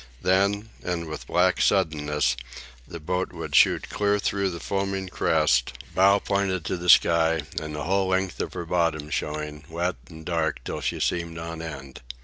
Then, 0.23 0.69
and 0.83 1.05
with 1.07 1.27
black 1.27 1.61
suddenness, 1.61 2.35
the 2.87 2.99
boat 2.99 3.31
would 3.33 3.53
shoot 3.55 3.87
clear 3.89 4.17
through 4.17 4.49
the 4.49 4.59
foaming 4.59 5.09
crest, 5.09 5.73
bow 5.93 6.17
pointed 6.17 6.65
to 6.65 6.77
the 6.77 6.89
sky, 6.89 7.43
and 7.61 7.75
the 7.75 7.83
whole 7.83 8.07
length 8.07 8.41
of 8.41 8.53
her 8.53 8.65
bottom 8.65 9.11
showing, 9.11 9.63
wet 9.69 9.97
and 10.09 10.25
dark, 10.25 10.63
till 10.63 10.81
she 10.81 10.99
seemed 10.99 11.37
on 11.37 11.61
end. 11.61 12.01